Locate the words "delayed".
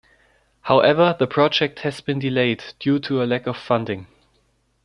2.17-2.63